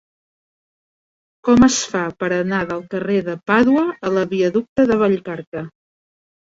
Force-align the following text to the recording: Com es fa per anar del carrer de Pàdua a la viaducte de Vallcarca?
Com 1.49 1.67
es 1.67 1.77
fa 1.91 2.01
per 2.23 2.31
anar 2.39 2.63
del 2.73 2.83
carrer 2.95 3.21
de 3.31 3.39
Pàdua 3.53 3.85
a 4.11 4.15
la 4.19 4.29
viaducte 4.35 4.91
de 4.95 5.03
Vallcarca? 5.07 5.69